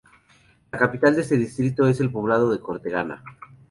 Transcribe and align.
La 0.71 0.79
capital 0.79 1.13
de 1.15 1.21
este 1.21 1.37
distrito 1.37 1.85
es 1.87 1.99
el 1.99 2.11
poblado 2.11 2.49
de 2.49 2.59
"Cortegana". 2.59 3.23